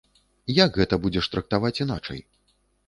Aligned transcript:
Як 0.63 0.71
гэта 0.81 0.95
будзеш 1.03 1.31
трактаваць 1.37 1.75
іначай? 1.83 2.19